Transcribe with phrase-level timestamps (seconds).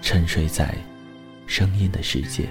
[0.00, 0.74] 沉睡在
[1.46, 2.48] 声音的世界。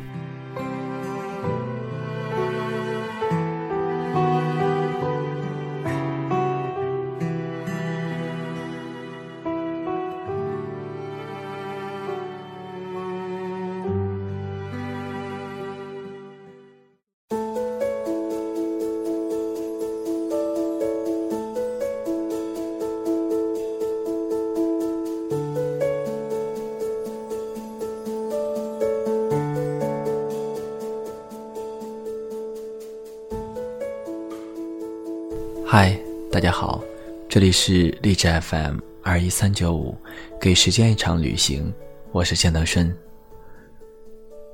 [35.69, 35.99] 嗨，
[36.31, 36.81] 大家好，
[37.27, 39.93] 这里是励志 FM 二一三九五，
[40.39, 41.73] 给时间一场旅行，
[42.13, 42.97] 我是钱德顺。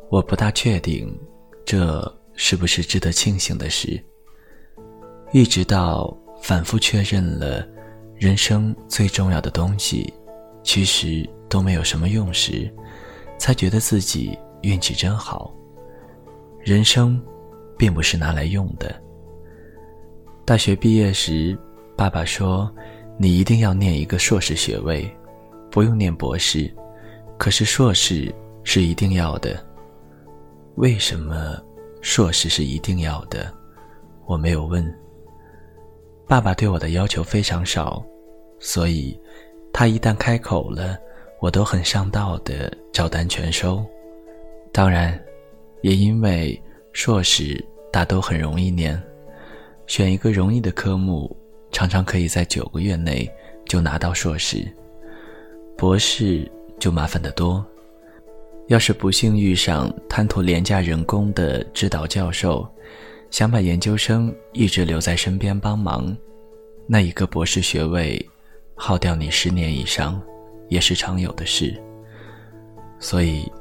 [0.09, 1.15] 我不大确定
[1.63, 4.03] 这是不是值得庆幸的事，
[5.31, 7.63] 一直到反复确认了
[8.15, 10.11] 人生最重要的东西
[10.63, 12.67] 其实都没有什么用时，
[13.37, 15.53] 才觉得自己运气真好。
[16.61, 17.23] 人生
[17.77, 18.99] 并不是拿来用的。
[20.45, 21.57] 大学毕业时，
[21.95, 22.69] 爸爸说
[23.17, 25.09] ：“你一定要念一个硕士学位，
[25.71, 26.69] 不用念博士。
[27.37, 28.33] 可是硕士
[28.65, 29.65] 是一定要的。
[30.75, 31.57] 为什么
[32.01, 33.53] 硕士是一定要的？
[34.25, 34.85] 我没有问。
[36.27, 38.03] 爸爸对我的要求非常少，
[38.59, 39.17] 所以
[39.71, 40.97] 他一旦开口了，
[41.39, 43.81] 我都很上道的照单全收。
[44.73, 45.17] 当然，
[45.83, 46.61] 也因为
[46.91, 49.01] 硕士大都很容易念。”
[49.87, 51.35] 选一个容易的科目，
[51.71, 53.29] 常常可以在九个月内
[53.65, 54.65] 就拿到硕士。
[55.77, 56.49] 博士
[56.79, 57.65] 就麻烦得多。
[58.67, 62.65] 要是不幸遇上贪图廉价人工的指导教授，
[63.29, 66.15] 想把研究生一直留在身边帮忙，
[66.87, 68.25] 那一个博士学位
[68.75, 70.19] 耗掉你十年以上，
[70.69, 71.77] 也是常有的事。
[72.99, 73.51] 所以，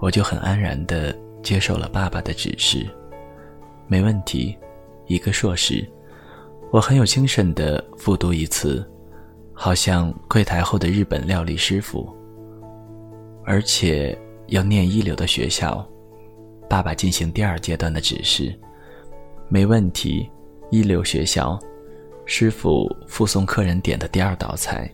[0.00, 2.86] 我就很安然地接受了爸爸的指示，
[3.86, 4.56] 没问题。
[5.08, 5.84] 一个硕士，
[6.70, 8.88] 我很有精神的复读一次，
[9.52, 12.14] 好像柜台后的日本料理师傅。
[13.44, 14.16] 而且
[14.48, 15.84] 要念一流的学校，
[16.68, 18.54] 爸爸进行第二阶段的指示，
[19.48, 20.30] 没问题，
[20.70, 21.58] 一流学校，
[22.26, 24.90] 师傅附送客人点的第二道菜。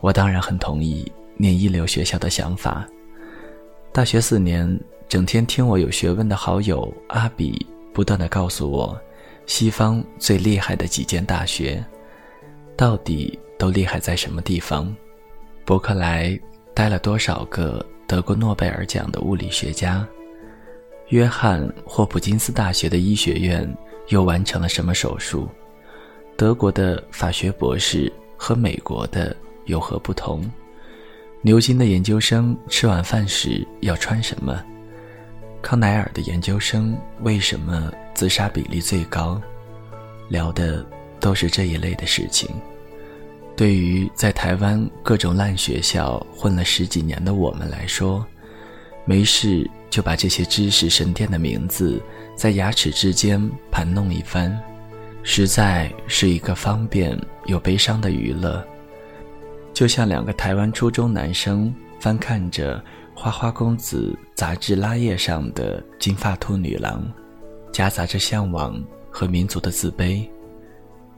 [0.00, 2.88] 我当然很同意念一流学校的想法。
[3.92, 7.66] 大学四年，整天听我有学问的好友阿比。
[7.98, 8.96] 不断的告诉我，
[9.44, 11.84] 西方最厉害的几间大学，
[12.76, 14.94] 到底都厉害在什么地方？
[15.64, 16.38] 伯克莱
[16.72, 20.06] 待了多少个得过诺贝尔奖的物理学家？
[21.08, 23.68] 约翰霍普金斯大学的医学院
[24.10, 25.48] 又完成了什么手术？
[26.36, 30.48] 德国的法学博士和美国的有何不同？
[31.42, 34.64] 牛津的研究生吃晚饭时要穿什么？
[35.60, 39.40] 康奈尔的研究生为什么自杀比例最高？
[40.28, 40.86] 聊的
[41.18, 42.48] 都是这一类的事情。
[43.56, 48.24] 对于在台湾各种烂学校混了十几年的我们来说，
[49.04, 52.00] 没事就把这些知识神殿的名字
[52.36, 54.56] 在牙齿之间盘弄一番，
[55.24, 58.64] 实在是一个方便又悲伤的娱乐。
[59.74, 62.78] 就像两个台湾初中男生翻看着。
[63.20, 67.04] 《花花公子》杂志拉页上的金发兔女郎，
[67.72, 68.80] 夹杂着向往
[69.10, 70.24] 和民族的自卑。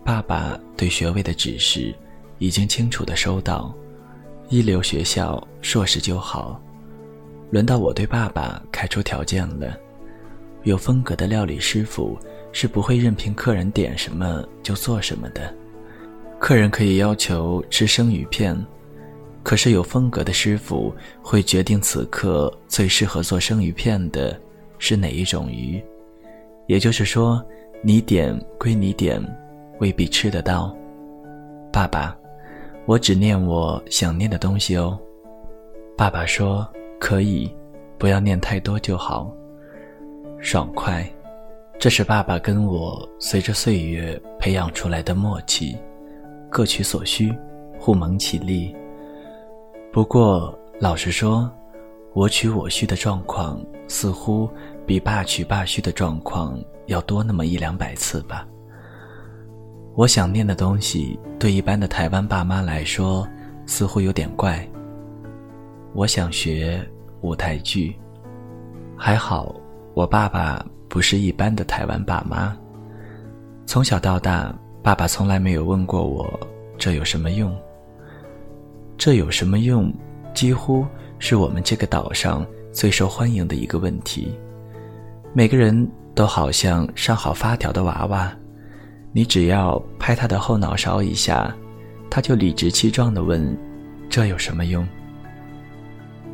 [0.02, 1.94] 爸爸对学位的指示
[2.38, 3.74] 已经清楚的收到，
[4.48, 6.58] 一流学校硕士就好。
[7.50, 9.78] 轮到我对爸爸开出条件了：
[10.62, 12.18] 有风格的料理师傅
[12.50, 15.54] 是不会任凭客人点什么就做什么的。
[16.38, 18.58] 客人可以要求吃生鱼片，
[19.42, 24.38] 可是有风格的师傅会决定此刻最适合做生鱼片的
[24.78, 25.82] 是哪一种鱼，
[26.66, 27.42] 也就是说，
[27.82, 29.20] 你点归你点，
[29.78, 30.76] 未必吃得到。
[31.72, 32.16] 爸爸，
[32.84, 34.98] 我只念我想念的东西哦。
[35.96, 37.50] 爸爸说可以，
[37.98, 39.34] 不要念太多就好。
[40.38, 41.10] 爽快，
[41.78, 45.76] 这是爸爸跟我随着岁月培养出来的默契，
[46.50, 47.34] 各取所需，
[47.78, 48.74] 互蒙其利。
[49.92, 51.50] 不过，老实说，
[52.14, 54.48] 我取我需的状况似乎
[54.86, 56.56] 比爸取爸需的状况
[56.86, 58.46] 要多那么一两百次吧。
[59.96, 63.26] 我想念的东西，对一般的台湾爸妈来说，
[63.66, 64.64] 似乎有点怪。
[65.92, 66.80] 我想学
[67.22, 67.98] 舞台剧，
[68.96, 69.52] 还好
[69.94, 72.56] 我爸爸不是一般的台湾爸妈。
[73.66, 74.54] 从小到大，
[74.84, 76.38] 爸爸从来没有问过我
[76.78, 77.52] 这有什么用。
[79.00, 79.90] 这有什么用？
[80.34, 80.86] 几乎
[81.18, 84.38] 是我们这个岛上最受欢迎的一个问题。
[85.32, 88.30] 每个人都好像上好发条的娃娃，
[89.10, 91.50] 你只要拍他的后脑勺一下，
[92.10, 93.56] 他就理直气壮地问
[94.10, 94.86] ：“这有什么用？”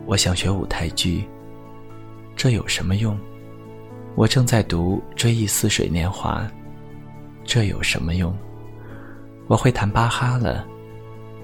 [0.05, 1.25] 我想学舞台剧，
[2.35, 3.17] 这有什么用？
[4.17, 6.41] 我正在读《追忆似水年华》，
[7.45, 8.37] 这有什么用？
[9.47, 10.67] 我会弹巴哈了，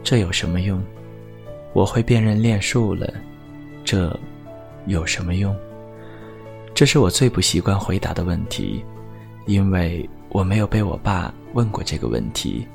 [0.02, 0.82] 这有什么用？
[1.72, 3.12] 我会辨认练术了，
[3.84, 4.18] 这
[4.86, 5.56] 有什么用？
[6.74, 8.84] 这是我最不习惯回答的问题，
[9.46, 12.66] 因为我没有被我爸问过这个问题。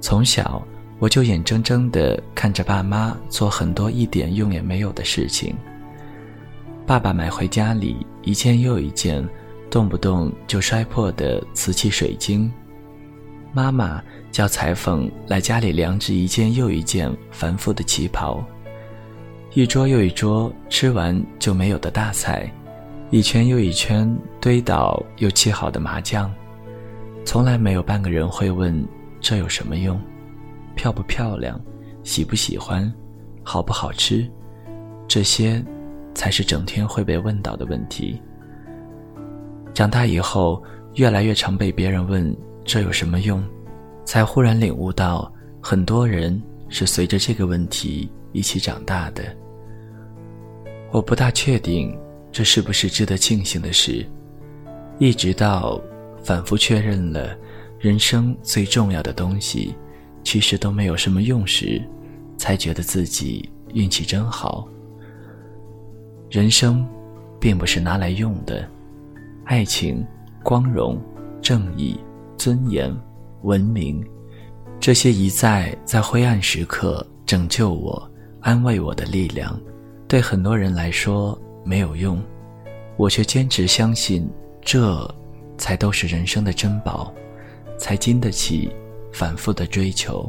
[0.00, 0.62] 从小
[0.98, 5.54] 我就眼睁睁地看着爸妈做很多一点用也没有的事情。
[6.86, 9.26] 爸爸买回家里一件又一件，
[9.70, 12.52] 动不动就摔破的瓷器水晶，
[13.52, 14.02] 妈妈。
[14.32, 18.42] 叫裁缝来家里量制一件又一件繁复的旗袍，
[19.52, 22.50] 一桌又一桌吃完就没有的大菜，
[23.10, 24.10] 一圈又一圈
[24.40, 26.32] 堆倒又砌好的麻将，
[27.26, 28.82] 从来没有半个人会问
[29.20, 30.00] 这有什么用，
[30.74, 31.60] 漂不漂亮，
[32.02, 32.90] 喜不喜欢，
[33.42, 34.26] 好不好吃，
[35.06, 35.62] 这些，
[36.14, 38.18] 才是整天会被问到的问题。
[39.74, 40.62] 长大以后，
[40.94, 43.42] 越来越常被别人问这有什么用。
[44.04, 49.22] 才忽然领悟到，很多人是随着这个问题一起长大的。
[50.90, 51.96] 我不大确定
[52.32, 54.04] 这是不是值得庆幸的事，
[54.98, 55.80] 一直到
[56.22, 57.36] 反复确认了
[57.78, 59.74] 人生最重要的东西
[60.24, 61.80] 其实都没有什么用时，
[62.36, 64.68] 才觉得自己运气真好。
[66.28, 66.84] 人生，
[67.38, 68.68] 并不是拿来用的，
[69.44, 70.04] 爱情、
[70.42, 71.00] 光荣、
[71.40, 71.98] 正义、
[72.42, 72.92] 尊严。
[73.42, 74.04] 文明，
[74.80, 78.10] 这些一再在灰暗时刻拯救我、
[78.40, 79.60] 安慰我的力量，
[80.08, 82.20] 对很多人来说没有用，
[82.96, 84.28] 我却坚持相信，
[84.60, 85.08] 这
[85.56, 87.14] 才都是人生的珍宝，
[87.78, 88.68] 才经得起
[89.12, 90.28] 反复的追求。